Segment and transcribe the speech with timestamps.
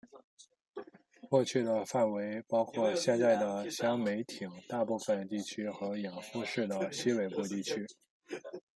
[1.29, 7.85] 过去的范围包括现在的香美町大部分地区和养父市的西北部地区。